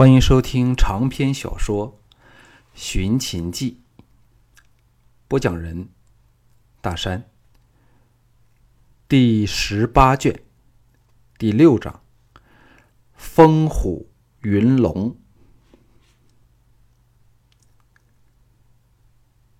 [0.00, 2.00] 欢迎收听长篇小说
[2.72, 3.82] 《寻秦记》，
[5.28, 5.90] 播讲人：
[6.80, 7.28] 大山。
[9.06, 10.42] 第十八卷，
[11.36, 12.02] 第六章：
[13.12, 14.10] 风虎
[14.40, 15.18] 云龙。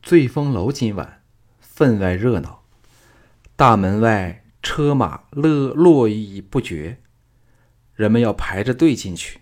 [0.02, 1.22] 醉风楼今晚
[1.58, 2.64] 分外热闹，
[3.56, 7.02] 大门外车马乐络绎不绝，
[7.94, 9.39] 人们要排着队进去。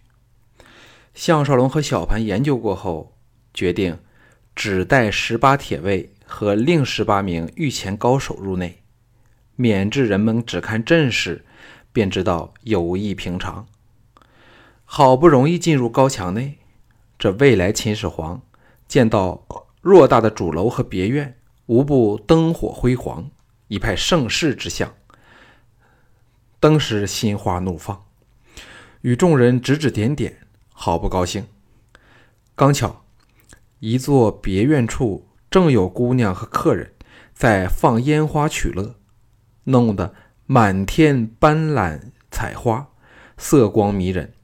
[1.18, 3.16] 项少龙和小盘研究过后，
[3.52, 3.98] 决定
[4.54, 8.84] 只带十八铁卫和另十八名御前高手入内，
[9.56, 11.44] 免致人们只看阵势
[11.92, 13.66] 便知道有意平常。
[14.84, 16.58] 好不容易进入高墙内，
[17.18, 18.40] 这未来秦始皇
[18.86, 19.44] 见到
[19.82, 23.28] 偌大的主楼和别院，无不灯火辉煌，
[23.66, 24.94] 一派盛世之象，
[26.60, 28.04] 登时心花怒放，
[29.00, 30.44] 与众人指指点点。
[30.80, 31.44] 好不高兴！
[32.54, 33.02] 刚巧
[33.80, 36.94] 一座别院处正有姑娘和客人
[37.34, 38.94] 在放烟花取乐，
[39.64, 40.14] 弄得
[40.46, 42.90] 满天斑斓彩花，
[43.36, 44.34] 色光迷人，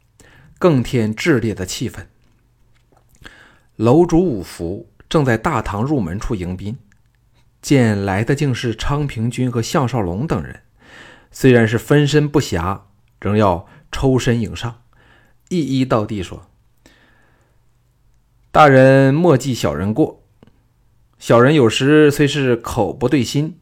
[0.58, 2.06] 更添炽烈的气氛。
[3.76, 6.76] 楼主五福正在大堂入门处迎宾，
[7.62, 10.62] 见来的竟是昌平君和项少龙等人，
[11.30, 12.80] 虽然是分身不暇，
[13.20, 14.80] 仍要抽身迎上。
[15.60, 16.46] 一一道地说
[18.50, 20.22] ：“大人莫记小人过，
[21.18, 23.58] 小人有时虽是口不对心，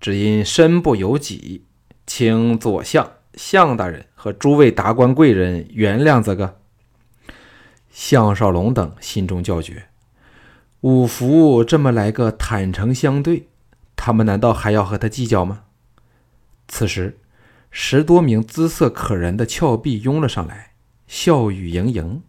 [0.00, 1.64] 只因身不由己，
[2.06, 6.60] 请左相、项大人和诸位达官贵人原谅这个。”
[7.90, 9.88] 项少龙等心中叫绝：
[10.80, 13.48] 五福这么来个坦诚相对，
[13.94, 15.64] 他们难道还要和他计较吗？
[16.68, 17.18] 此时，
[17.70, 20.71] 十多名姿色可人的峭壁拥了上来。
[21.12, 22.22] 笑语盈盈，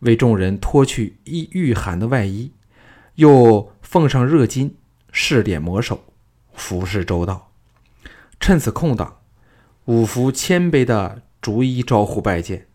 [0.00, 2.52] 为众人脱去衣御寒的外衣，
[3.14, 4.72] 又奉上热巾，
[5.10, 6.04] 试点抹手，
[6.52, 7.50] 服侍周到。
[8.38, 9.20] 趁此空档，
[9.86, 12.66] 五福谦卑地逐一招呼拜见。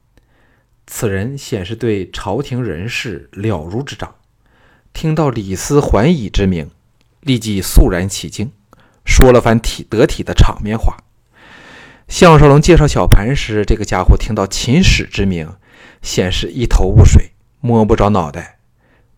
[0.87, 4.15] 此人显是对朝廷人事了如指掌，
[4.93, 6.71] 听到李斯还乙之名，
[7.21, 8.51] 立即肃然起敬，
[9.05, 10.97] 说了番体得体的场面话。
[12.07, 15.49] 项少龙介绍小盘时，这个家伙听到秦始之名，
[16.03, 18.59] 显是一头雾水，摸不着脑袋。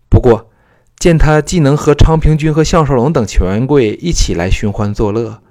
[0.09, 0.49] 不过
[0.97, 5.41] 见他既能和昌平君和项少龙等权贵一起来寻欢作乐，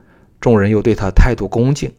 [0.40, 1.92] 众人又对他态度恭敬，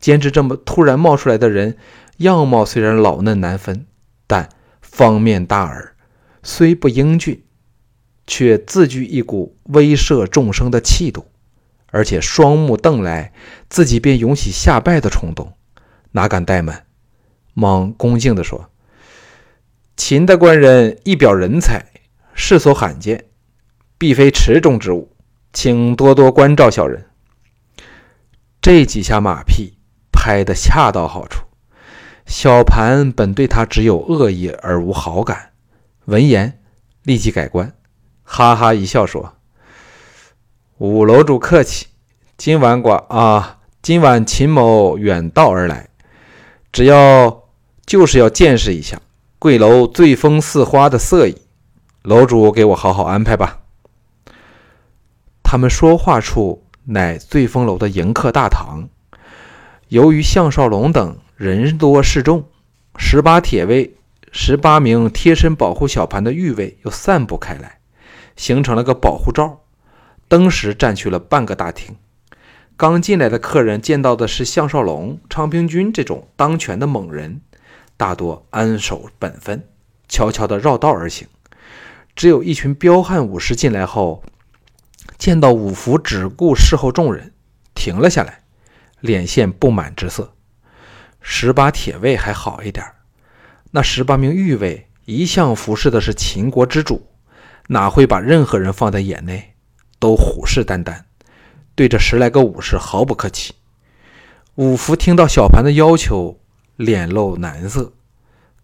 [0.00, 1.76] 兼之这么突然冒出来的人，
[2.18, 3.86] 样貌虽然老嫩难分，
[4.26, 4.48] 但
[4.80, 5.94] 方面大耳，
[6.42, 7.44] 虽不英俊，
[8.26, 11.26] 却自具一股威慑众生的气度。
[11.92, 13.32] 而且双目瞪来，
[13.68, 15.52] 自己便涌起下拜的冲动，
[16.12, 16.86] 哪敢怠慢，
[17.52, 18.70] 忙恭敬地说
[19.94, 21.84] ：“秦大官人一表人才，
[22.32, 23.26] 世所罕见，
[23.98, 25.14] 必非池中之物，
[25.52, 27.06] 请多多关照小人。”
[28.62, 29.76] 这几下马屁
[30.10, 31.44] 拍得恰到好处。
[32.24, 35.50] 小盘本对他只有恶意而无好感，
[36.06, 36.60] 闻言
[37.02, 37.74] 立即改观，
[38.22, 39.34] 哈哈一笑说。
[40.82, 41.86] 五楼主客气，
[42.36, 45.88] 今晚寡啊，今晚秦某远道而来，
[46.72, 47.44] 只要
[47.86, 49.00] 就是要见识一下
[49.38, 51.36] 贵楼醉风似花的色艺，
[52.02, 53.60] 楼主给我好好安排吧。
[55.44, 58.88] 他们说话处乃醉风楼的迎客大堂，
[59.86, 62.44] 由于项少龙等人多势众，
[62.96, 63.94] 十八铁卫、
[64.32, 67.78] 十八名贴身保护小盘的御卫又散布开来，
[68.34, 69.60] 形成了个保护罩。
[70.32, 71.94] 登时占据了半个大厅。
[72.78, 77.42] 刚进来的客人见到的是项少龙、昌平君这种当权的猛人，
[77.98, 79.68] 大多安守本分，
[80.08, 81.28] 悄悄地绕道而行。
[82.16, 84.24] 只有一群彪悍武士进来后，
[85.18, 87.34] 见到五福只顾侍候众人，
[87.74, 88.40] 停了下来，
[89.00, 90.32] 脸现不满之色。
[91.20, 92.82] 十八铁卫还好一点，
[93.72, 97.06] 那十八名御卫一向服侍的是秦国之主，
[97.68, 99.51] 哪会把任何人放在眼内？
[100.02, 101.02] 都虎视眈眈，
[101.76, 103.54] 对着十来个武士毫不客气。
[104.56, 106.40] 五福听到小盘的要求，
[106.74, 107.92] 脸露难色。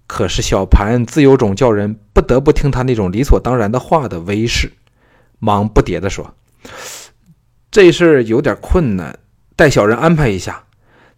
[0.08, 4.72] 可是小盘自有种叫人不得不听他那种理所当然的话的威势，
[5.38, 6.34] 忙不迭地说
[7.70, 9.20] ：“这事有点困难，
[9.54, 10.64] 待小人安排一下，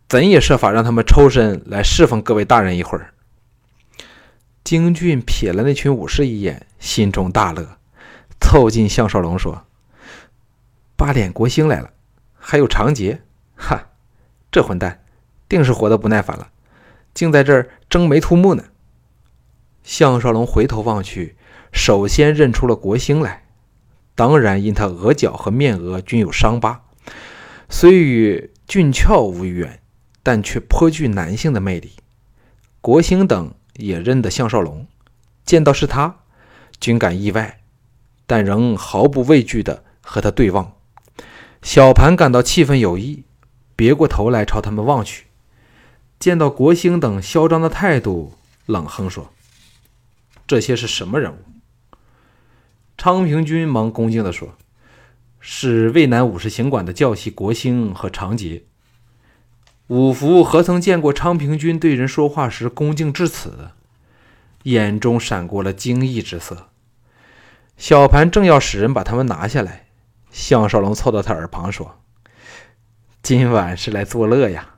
[0.07, 3.15] 怎也设法让他们抽身来侍奉各位大人一会儿。”
[4.63, 7.79] 京俊瞥了那群武士一眼，心中大乐，
[8.39, 9.65] 凑近项少龙说。
[11.01, 11.93] 八脸国星来了，
[12.35, 13.23] 还有长杰，
[13.57, 13.87] 哈，
[14.53, 15.03] 这混蛋
[15.49, 16.51] 定是活得不耐烦了，
[17.15, 18.65] 竟在这儿争眉吐目呢。
[19.83, 21.37] 项少龙回头望去，
[21.73, 23.47] 首先认出了国兴来。
[24.15, 26.83] 当然，因他额角和面额均有伤疤，
[27.71, 29.81] 虽与俊俏无缘，
[30.23, 31.93] 但却颇具男性的魅力。
[32.83, 34.87] 国兴等也认得项少龙，
[35.47, 36.17] 见到是他，
[36.79, 37.63] 均感意外，
[38.27, 40.77] 但仍毫不畏惧地和他对望。
[41.63, 43.25] 小盘感到气氛有异，
[43.77, 45.27] 别过头来朝他们望去，
[46.19, 48.35] 见到国兴等嚣张的态度，
[48.67, 49.33] 冷哼说
[50.47, 51.37] ：“这些是什么人物？”
[52.97, 54.57] 昌平君忙恭敬地说
[55.39, 58.65] ：“是渭南武士行馆的教习国兴和长杰。”
[59.89, 63.71] 五福何曾见过昌平君对人说话时恭敬至此？
[64.65, 66.69] 眼中闪过了惊异之色。
[67.77, 69.87] 小盘正要使人把他们拿下来，
[70.31, 72.01] 项少龙凑到他耳旁说
[73.23, 74.77] ：“今晚是来作乐呀！”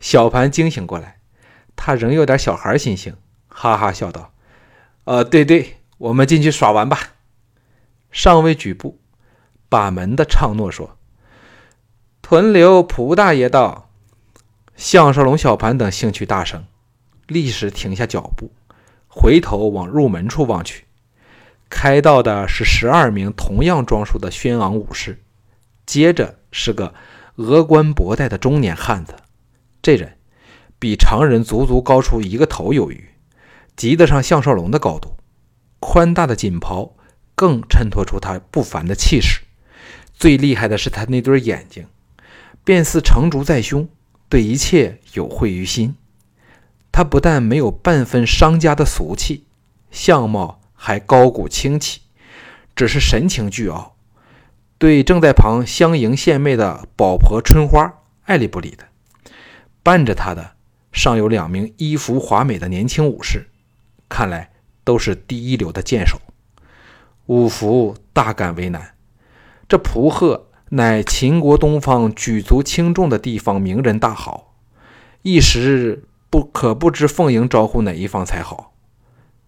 [0.00, 1.20] 小盘惊醒过来，
[1.74, 3.16] 他仍有点小孩心性，
[3.48, 4.32] 哈哈笑道
[5.04, 6.98] ：“呃，对对，我们进去耍玩吧。”
[8.10, 9.00] 尚未举步，
[9.68, 10.96] 把门的唱诺说
[12.22, 13.90] ：“屯留蒲大爷到。”
[14.76, 16.64] 项少龙、小盘等兴趣大盛，
[17.26, 18.52] 立时停下脚步，
[19.08, 20.84] 回头往入门处望去。
[21.68, 25.22] 开道的是十二名同样装束的轩昂武士，
[25.86, 26.94] 接着是个
[27.36, 29.14] 额冠博带的中年汉子。
[29.82, 30.16] 这人
[30.78, 33.08] 比常人足足高出一个头有余，
[33.76, 35.16] 及得上项少龙的高度。
[35.78, 36.94] 宽大的锦袍。
[37.38, 39.42] 更衬托出他不凡的气势。
[40.12, 41.86] 最厉害的是他那对眼睛，
[42.64, 43.88] 便似成竹在胸，
[44.28, 45.94] 对一切有慧于心。
[46.90, 49.44] 他不但没有半分商家的俗气，
[49.92, 52.00] 相貌还高古清奇，
[52.76, 53.96] 只是神情倨傲，
[54.78, 58.84] 对正在旁相迎献媚的宝婆春花爱理不理的。
[59.82, 60.52] 伴着他的
[60.92, 63.48] 尚有两名衣服华美的年轻武士，
[64.08, 64.52] 看来
[64.84, 66.20] 都是第一流的剑手。
[67.26, 68.94] 五福大感为难，
[69.68, 74.54] 这蒲贺乃秦国东方举足轻重的地方名人大豪，
[75.22, 78.74] 一时不可不知奉迎招呼哪一方才好。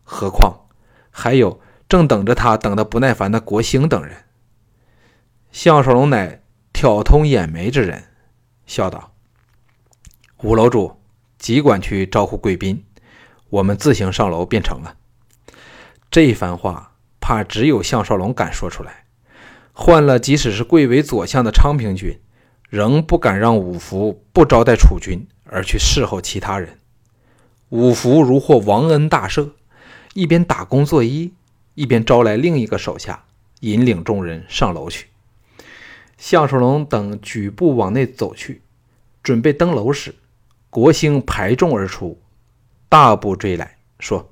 [0.02, 0.68] 何况
[1.10, 4.16] 还有正等着他等得不耐烦的国兴等人。
[5.52, 6.42] 项少龙乃
[6.72, 8.04] 挑通眼眉之人，
[8.66, 9.12] 笑道
[10.42, 11.00] ：“五楼主
[11.38, 12.84] 即管去招呼贵宾，
[13.48, 14.96] 我们自行上楼便成了。”
[16.10, 16.88] 这番话。
[17.22, 19.04] 怕只有项少龙敢说出来，
[19.72, 22.18] 换了即使是贵为左相的昌平君，
[22.68, 26.80] 仍不敢让五福不招待楚军而去侍候其他人。
[27.68, 29.50] 五福如获王恩大赦，
[30.14, 31.30] 一边打工作揖，
[31.74, 33.24] 一边招来另一个手下，
[33.60, 35.06] 引领众人上楼去。
[36.18, 38.62] 项少龙等举步往内走去，
[39.22, 40.14] 准备登楼时，
[40.68, 42.20] 国兴排众而出，
[42.88, 44.30] 大步追来，说：“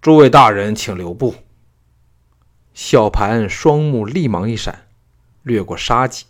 [0.00, 1.34] 诸位大人，请留步。”
[2.72, 4.86] 小盘双目立芒一闪，
[5.42, 6.24] 掠过杀机，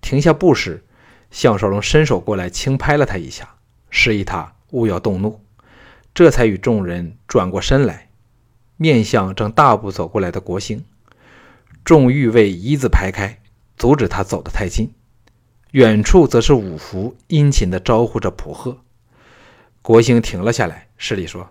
[0.00, 0.84] 停下步时，
[1.30, 3.56] 项少龙伸手过来，轻拍了他一下，
[3.90, 5.40] 示意他勿要动怒，
[6.18, 8.08] 这才与众人转过身来，
[8.76, 10.84] 面向正大步走过来的国兴。
[11.84, 13.38] 众御卫一字排开，
[13.76, 14.92] 阻止他走得太近。
[15.70, 18.78] 远处则是五福殷勤地招呼着普贺。
[19.80, 21.50] 国兴停了下来，施礼说：“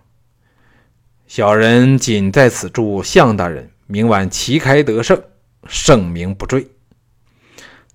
[1.28, 5.24] 小人仅在此祝项大人。”明晚旗开得胜，
[5.66, 6.68] 盛名不坠。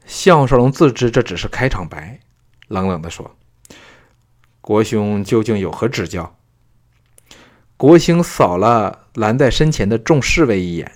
[0.07, 2.21] 项少龙自知这只是开场白，
[2.69, 3.37] 冷冷地说
[4.63, 6.35] ：“国兄究竟有何指教？”
[7.83, 10.93] 国兴扫了拦在身前的众侍卫一眼，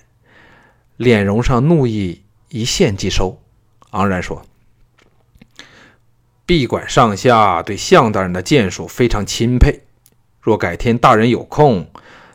[0.95, 3.41] 脸容上怒意一现即收，
[3.89, 4.45] 昂然说
[6.47, 9.81] ：“闭馆上下对项大人的剑术非常钦佩，
[10.39, 11.91] 若改天大人有空，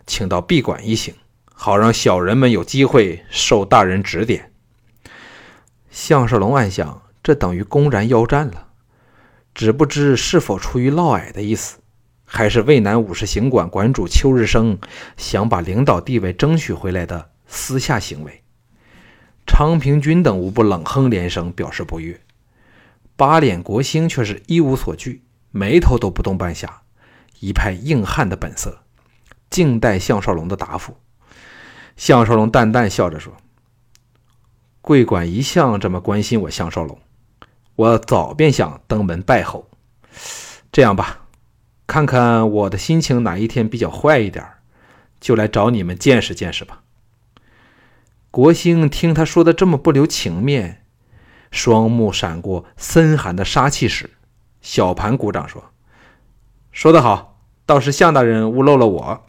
[0.06, 1.14] 请到闭馆一行。”
[1.50, 4.52] 好让小人们有机会受大人指点。
[5.90, 8.66] 项少龙暗想，这等于公然邀战了，
[9.54, 11.78] 只不知是否出于嫪毐的意思，
[12.34, 14.78] 还是渭南武士行馆馆主邱日升
[15.18, 18.42] 想把领导地位争取回来的私下行为。
[19.46, 22.18] 昌平君等无不冷哼连声，表示不悦。
[23.16, 26.80] 八脸国兴却是一无所惧，眉头都不动半下，
[27.38, 28.78] 一派硬汉的本色，
[29.50, 30.96] 静待项少龙的答复。
[31.98, 33.36] 项少龙淡淡笑着说
[34.80, 36.98] ：“贵馆一向这么关心我，项少龙，
[37.76, 39.68] 我早便想登门拜候。
[40.72, 41.21] 这样吧，
[41.92, 44.42] 看看我的心情哪一天比较坏一点，
[45.20, 46.80] 就来找你们见识见识吧。”
[48.32, 50.86] 国兴听他说的这么不留情面，
[51.50, 54.08] 双目闪过森寒的杀气时，
[54.62, 55.62] 小盘鼓掌说
[56.72, 59.26] ：“说得好，倒是项大人误漏了我。”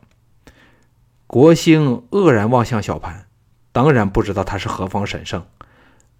[1.27, 3.27] 国兴愕然望向小盘，
[3.73, 5.45] 当然不知道他是何方神圣，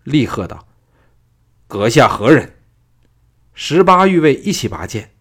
[0.04, 0.68] 厉喝道
[1.70, 2.58] ：“阁下何人？”
[3.56, 5.13] 十八御卫一起拔剑，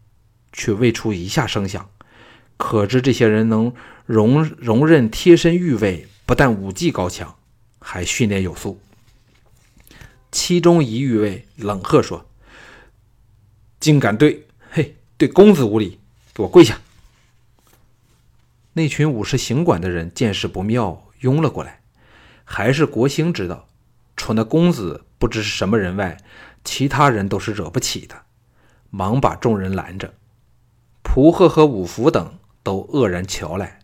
[0.53, 1.91] 却未出一下声响，
[2.57, 3.75] 可知这些人能
[4.07, 7.37] 容容忍贴身御卫，不但武技高强，
[7.79, 8.81] 还训练有素。
[10.31, 12.27] 其中一御卫冷喝说
[13.81, 15.99] ：“竟敢对嘿对公子无礼，
[16.33, 16.81] 给我跪下！”
[18.75, 21.81] 那群武士行管的人见势不妙，拥了过来。
[22.45, 23.69] 还是国兴知道，
[24.17, 26.17] 除那公子不知是什么人外，
[26.65, 28.23] 其他人都是惹不起的，
[28.91, 30.15] 忙把众人拦着。
[31.15, 33.81] 蒲贺和五福等都愕然瞧来。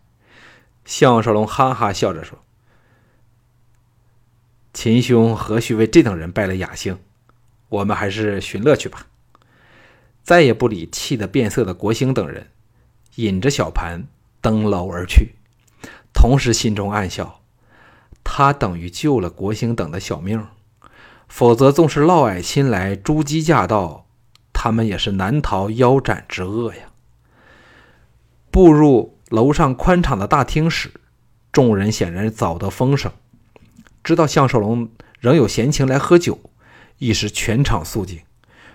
[0.83, 2.39] 项少龙哈哈笑着说
[4.73, 6.97] ：“秦兄何须为这等人败了雅兴？
[7.69, 9.05] 我们还是寻乐去吧。”
[10.25, 12.47] 再也不理气得变色的国兴等人，
[13.17, 14.07] 引着小盘。
[14.41, 15.35] 登楼而去，
[16.11, 17.41] 同时心中暗笑：
[18.23, 20.47] 他等于救了国兴等的小命，
[21.27, 24.07] 否则纵是嫪毐亲来，朱姬驾到，
[24.51, 26.88] 他们也是难逃腰斩之厄呀。
[28.51, 30.91] 步入楼上宽敞的大厅时，
[31.51, 33.11] 众人显然早得风声，
[34.03, 34.89] 知道项少龙
[35.19, 36.39] 仍有闲情来喝酒，
[36.97, 38.19] 一时全场肃静，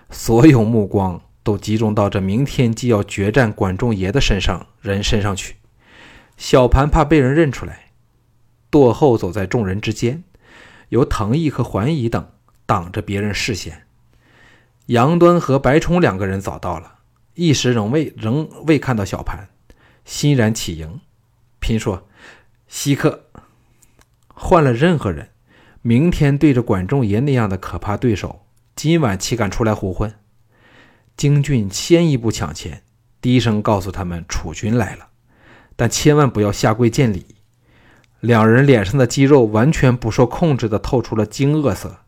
[0.09, 1.21] 所有目光。
[1.43, 5.57] 都集中到这明天即要决战管仲爷的身上人身上去。
[6.37, 7.91] 小盘怕被人认出来，
[8.71, 10.23] 堕后走在众人之间，
[10.89, 12.27] 由藤毅和桓乙等
[12.65, 13.83] 挡着别人视线。
[14.87, 16.95] 杨端和白冲两个人早到了，
[17.35, 19.47] 一时仍未仍未看到小盘，
[20.05, 21.01] 欣然起迎，
[21.59, 22.07] 拼说
[22.69, 23.25] ：“稀客，
[24.27, 25.31] 换了任何人，
[25.81, 28.45] 明天对着管仲爷那样的可怕对手，
[28.75, 30.13] 今晚岂敢出来胡混？”
[31.17, 32.83] 京俊先一步抢前，
[33.19, 35.07] 低声告诉他们：“楚军来了，
[35.75, 37.35] 但千万不要下跪见礼。”
[38.21, 41.99] 两人脸上的肌肉完全不受控制地透出了惊愕色，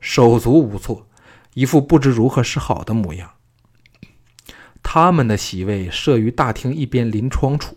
[0.00, 1.08] 手足无措，
[1.54, 3.30] 一副不知如何是好的模样。
[4.84, 7.76] 他们的席位设于大厅一边临窗处，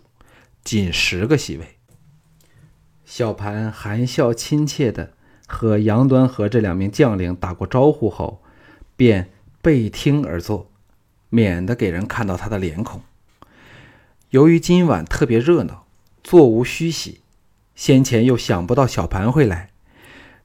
[0.62, 1.78] 仅十个席位。
[3.04, 5.14] 小盘含笑亲切地
[5.48, 8.44] 和杨端和这两名将领打过招呼后，
[8.94, 10.70] 便背厅而坐。
[11.30, 13.02] 免得给人看到他的脸孔。
[14.30, 15.84] 由于今晚特别热闹，
[16.22, 17.20] 座无虚席，
[17.74, 19.68] 先前又想不到小盘会来，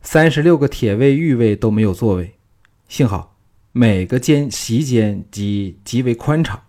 [0.01, 2.35] 三十六个铁卫、御卫都没有座位。
[2.89, 3.32] 幸好
[3.73, 6.61] 每个间席间极极为宽敞。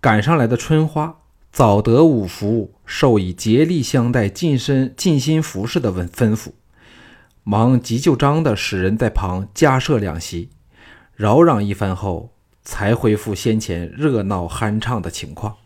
[0.00, 6.50] 赶上来的春花早得五福授以竭力相待、尽身尽心服侍的吩吩咐，
[7.42, 10.50] 忙急就章的使人在旁加设两席，
[11.14, 12.34] 扰攘一番后。
[12.62, 15.56] 才恢复先前热闹酣畅的情况。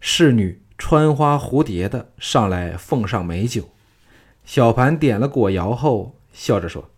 [0.00, 3.68] 侍女穿花蝴蝶的上来奉上美酒，
[4.44, 6.90] 小盘点了果肴后，笑着说：“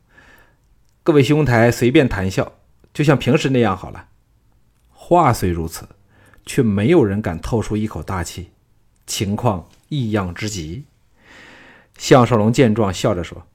[1.04, 2.52] 各位兄台随便谈笑，
[2.94, 4.06] 就像平时那样好了。”
[4.90, 5.88] 话虽如此，
[6.46, 8.50] 却没有人敢透出一口大气，
[9.06, 10.84] 情况异样之极。
[11.98, 13.46] 项少龙见状，笑着说：“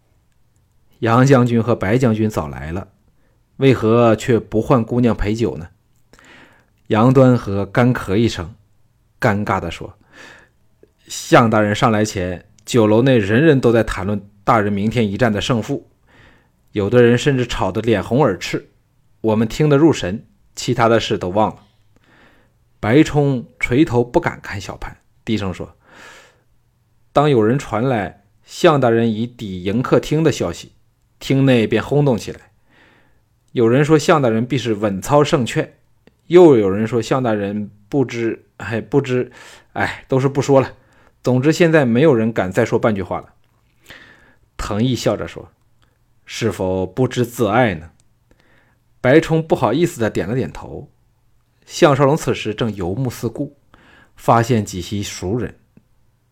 [0.99, 2.89] 杨将军和白将军早来了。”
[3.57, 5.69] 为何却不唤姑娘陪酒呢？
[6.87, 8.53] 杨端和干咳一声，
[9.19, 9.97] 尴尬地说
[11.07, 15.89] ：“项大人上来前，酒楼内人人都在谈论大人明天一战的胜负，
[16.77, 18.69] 有的人甚至吵得脸红耳赤，
[19.21, 21.63] 我们听得入神，其他的事都忘了。”
[22.79, 25.75] 白冲垂头不敢看小盘，低声说
[27.11, 30.73] ：“当有人传来向大人已抵迎客厅的消息，
[31.17, 32.51] 厅内便轰动起来。”
[33.53, 35.79] 有人说向大人必是稳操胜券，
[36.27, 39.31] 又有人说向大人不知，哎，不知，
[39.73, 40.73] 哎，都是不说了。
[41.23, 43.33] 总之，现在没有人敢再说半句话了。
[44.57, 45.49] 藤毅笑着说
[46.27, 47.89] ：“是否不知自爱呢？”
[49.01, 50.91] 白冲不好意思的点了点头。
[51.65, 53.57] 项少龙此时正游目四顾，
[54.15, 55.57] 发现几席熟人，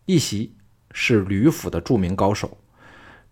[0.04, 0.54] 一席
[0.92, 2.56] 是吕府的著名高手，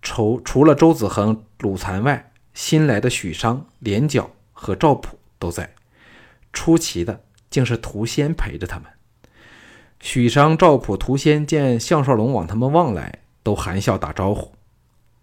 [0.03, 2.33] 除除了周子恒、鲁残外。
[2.55, 5.75] 新来的许商、连角和赵普都在，
[6.53, 8.87] 出奇的竟是涂仙陪着他们。
[9.99, 14.55] 许商、赵普、涂仙见项少龙往他们望来，都含笑打招呼。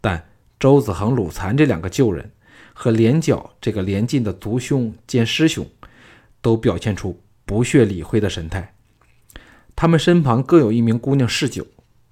[0.01, 0.27] 但
[0.61, 2.31] 周子恒、鲁残这两个旧人
[2.71, 5.67] 和连角这个连晋的族兄兼师兄，
[6.39, 8.75] 都表现出不屑理会的神态。
[9.75, 11.65] 他们身旁各有一名姑娘侍酒，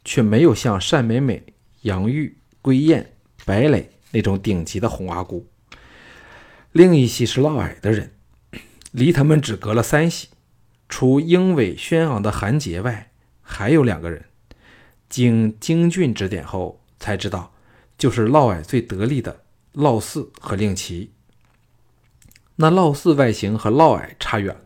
[0.03, 1.43] 却没有像单美美、
[1.83, 3.13] 杨玉、归燕、
[3.45, 3.91] 白磊。
[4.11, 5.45] 那种顶级的红阿姑，
[6.71, 8.11] 另一席是嫪毐的人，
[8.91, 10.29] 离他们只隔了三席。
[10.87, 13.11] 除英伟轩昂的韩杰外，
[13.43, 14.25] 还有两个人，
[15.07, 17.53] 经京俊指点后，才知道
[17.99, 21.11] 就是嫪毐最得力的嫪毐和令旗。
[22.55, 24.61] 那嫪毐外形和嫪毐差远了，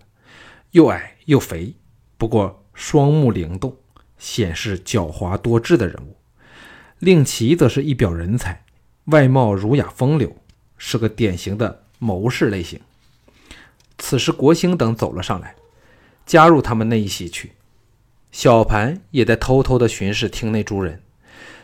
[0.72, 1.76] 又矮又肥，
[2.18, 3.76] 不过双目灵动，
[4.18, 6.16] 显示狡猾多智的人物。
[7.00, 8.64] 令旗则是一表人才，
[9.06, 10.38] 外貌儒雅风流，
[10.78, 12.80] 是个典型的谋士类型。
[13.98, 15.56] 此时国兴等走了上来，
[16.26, 17.54] 加入他们那一席去。
[18.32, 21.04] 小盘也在偷偷的巡视厅内诸人，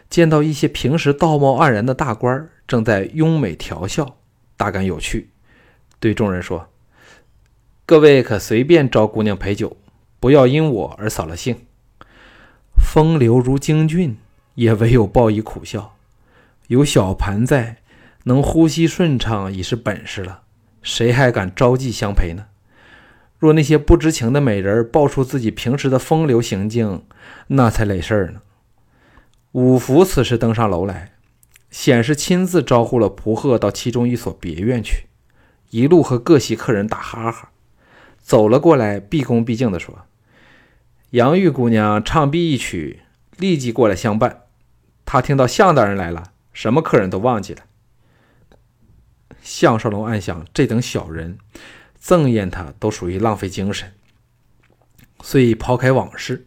[0.10, 4.18] 见到一些平时道貌岸然的大官正在拥美调笑，
[4.58, 5.30] 大感有趣。
[6.00, 6.70] 对众人说
[7.86, 9.78] ：“各位可随便招姑娘陪酒，
[10.20, 11.66] 不要因我而扫了兴。”
[12.82, 14.18] 风流如京俊，
[14.56, 15.96] 也唯有报以苦笑。
[16.68, 17.78] 有小盘在，
[18.24, 20.42] 能呼吸顺畅已是本事了，
[20.82, 22.46] 谁还敢招妓相陪呢？
[23.38, 27.04] 若那些不知情的美人爆出自己平时的风流行径，
[27.48, 28.42] 那才累事儿呢。
[29.54, 31.14] 五福此时登上楼来，
[31.72, 35.08] 显是亲自招呼了蒲鹤到其中一所别院去。
[35.72, 37.50] 一路和各席客人打哈哈，
[38.20, 40.06] 走了过来，毕恭毕敬地说
[41.12, 43.02] ：“杨玉姑娘唱毕一曲，
[43.38, 44.44] 立即过来相伴。
[45.04, 47.64] 她听到向大人来了，什么客人都忘记了。”
[49.42, 51.40] 项少龙暗想：这等小人，
[51.98, 53.94] 赠宴他都属于浪费精神，
[55.22, 56.46] 遂抛开往事，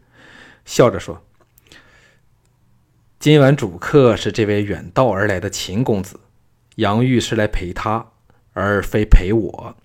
[0.64, 1.24] 笑着说
[3.22, 6.18] ：“今晚主客是这位远道而来的秦公子，
[6.74, 8.08] 杨玉是来陪他。”
[8.52, 9.76] 而非陪我。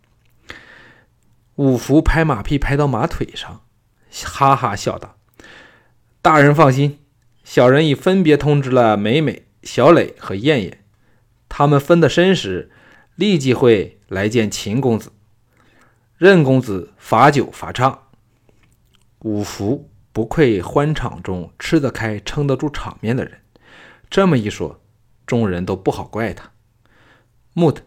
[1.58, 3.62] 五福拍马屁拍到马腿上，
[4.26, 5.20] 哈哈笑道
[6.20, 6.98] ：“大人放心，
[7.44, 10.84] 小人已分别通知了美美、小磊和燕燕，
[11.48, 12.72] 他们分得身时，
[13.14, 15.12] 立即会来见秦公子。
[16.18, 18.08] 任公子罚酒罚唱。”
[19.22, 23.40] 五福不愧欢场中吃得开、撑得住场面的人，
[24.10, 24.82] 这么一说，
[25.28, 26.50] 众人都不好怪他。
[27.54, 27.84] 木的。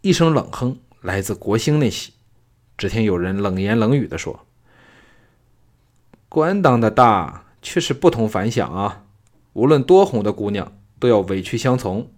[0.00, 2.14] 一声冷哼来自国兴那席，
[2.76, 4.44] 只听有人冷言冷语地说
[6.28, 9.04] ：“官当的大，却是不同凡响啊！
[9.52, 12.10] 无论多红的姑娘，都要委屈相从。”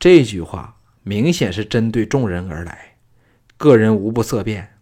[0.00, 2.96] 这句话明显是针对众人而来，
[3.58, 4.78] 个人无不色变。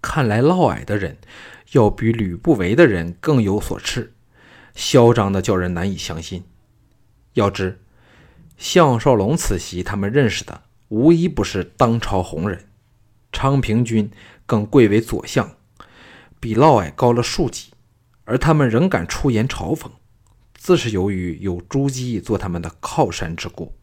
[0.00, 1.18] 看来嫪毐的人
[1.72, 4.08] 要比吕不韦的人更有所恃，
[4.74, 6.44] 嚣张的叫人难以相信。
[7.34, 7.80] 要知。
[8.56, 12.70] 项少龙此席，他们认识的无一不是当朝红人，
[13.30, 14.10] 昌平君
[14.46, 15.56] 更贵为左相，
[16.40, 17.72] 比嫪毐高了数级，
[18.24, 19.90] 而他们仍敢出言嘲讽，
[20.54, 23.74] 自是由于有朱姬做他们的靠山之故。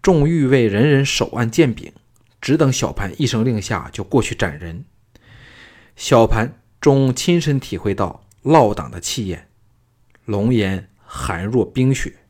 [0.00, 1.92] 众御卫人人手按剑柄，
[2.40, 4.86] 只等小盘一声令下，就过去斩人。
[6.00, 9.50] 小盘终亲身体会到落党的气焰，
[10.24, 12.20] 龙颜寒若冰雪。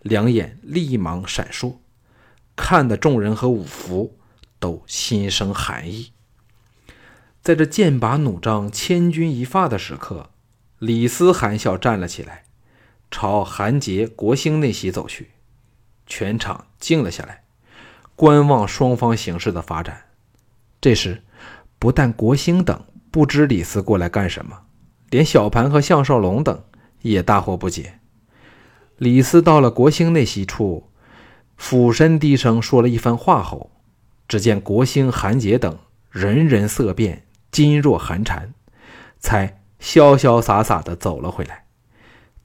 [0.00, 1.78] 两眼立芒闪烁，
[2.54, 4.16] 看得众人和五福
[4.60, 6.12] 都心生寒意。
[7.42, 10.30] 在这剑拔弩张、千钧一发的时刻，
[10.78, 12.44] 李斯含笑站了起来，
[13.10, 15.30] 朝韩杰、国兴那席走去。
[16.06, 17.42] 全场静了下来，
[18.14, 20.04] 观望双方形势的发展。
[20.80, 21.24] 这时，
[21.80, 24.62] 不但国兴等不知李斯过来干什么，
[25.10, 26.62] 连小盘和项少龙等
[27.02, 27.98] 也大惑不解。
[28.98, 30.90] 李斯到了国兴那席处，
[31.56, 33.70] 俯身低声说了一番话后，
[34.28, 35.78] 只见国兴、韩杰等
[36.10, 38.52] 人人色变，噤若寒蝉，
[39.18, 41.64] 才潇潇洒洒地走了回来。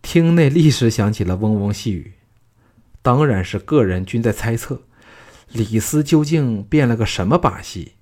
[0.01, 2.13] 厅内立时响起了嗡嗡细语，
[3.01, 4.84] 当然是个人均在猜测，
[5.51, 7.93] 李斯究竟变了个什么把戏，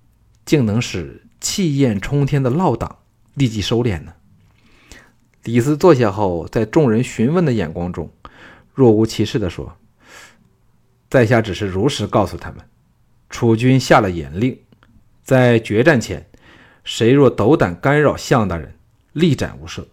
[0.46, 3.00] 竟能使气焰冲天的嫪党
[3.34, 4.14] 立即收敛呢？
[5.44, 8.10] 李斯坐下后，在众人询问的眼光中。
[8.74, 9.78] 若无其事地说
[11.12, 12.62] ：“在下只是如实告诉他们，
[13.30, 14.58] 楚军下了严令，
[15.22, 16.26] 在决战前，
[16.86, 18.74] 谁若斗胆干扰项大人，
[19.12, 19.86] 立斩无赦。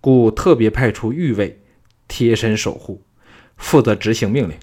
[0.00, 1.62] 故特别派出御卫
[2.08, 3.00] 贴身守护，
[3.56, 4.58] 负责执行命令。”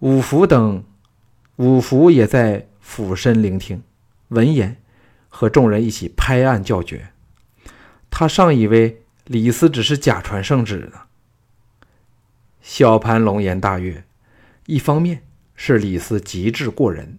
[0.00, 0.84] 五福等，
[1.56, 3.82] 五福也在俯身聆听，
[4.28, 4.82] 闻言
[5.28, 7.12] 和众人一起拍案叫绝。
[8.10, 11.02] 他尚以为李斯只是假传圣旨呢。
[12.60, 14.04] 小盘龙颜大悦，
[14.66, 15.22] 一方面
[15.54, 17.18] 是李斯极致过人，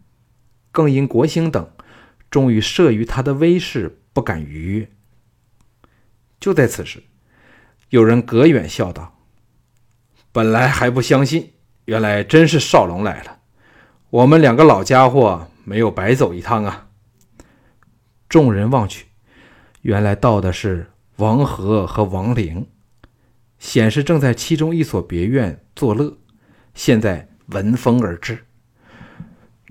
[0.72, 1.72] 更因国兴等
[2.30, 4.90] 终于慑于他的威势，不敢逾越。
[6.40, 7.04] 就在此时，
[7.90, 9.18] 有人隔远笑道
[10.32, 11.54] ：“本来还不相信，
[11.86, 13.40] 原来真是少龙来了。
[14.10, 16.88] 我们两个老家伙没有白走一趟啊！”
[18.30, 19.08] 众人望去，
[19.82, 22.68] 原来到的是王和和王陵，
[23.58, 26.16] 显示正在其中一所别院作乐，
[26.76, 28.46] 现在闻风而至。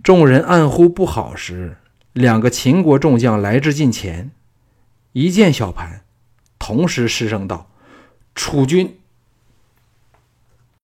[0.02, 1.76] 众人暗呼不好时，
[2.12, 4.32] 两个秦国众将来至近前，
[5.12, 6.04] 一见小盘，
[6.58, 7.70] 同时失声道
[8.34, 8.97] ：“楚军